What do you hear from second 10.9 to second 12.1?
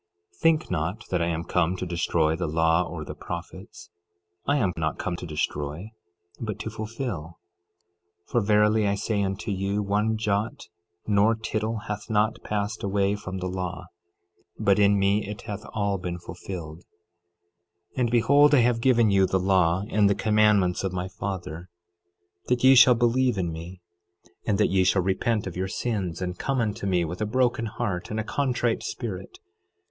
nor tittle hath